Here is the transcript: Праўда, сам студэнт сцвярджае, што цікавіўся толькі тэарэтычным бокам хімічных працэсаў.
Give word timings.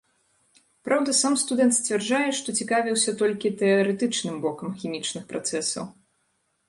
Праўда, 0.87 1.13
сам 1.17 1.33
студэнт 1.41 1.75
сцвярджае, 1.79 2.23
што 2.39 2.55
цікавіўся 2.61 3.11
толькі 3.21 3.55
тэарэтычным 3.63 4.35
бокам 4.47 4.69
хімічных 4.81 5.23
працэсаў. 5.35 5.85